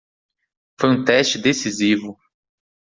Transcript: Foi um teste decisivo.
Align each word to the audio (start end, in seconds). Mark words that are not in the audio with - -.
Foi 0.79 0.89
um 0.89 1.05
teste 1.05 1.37
decisivo. 1.37 2.17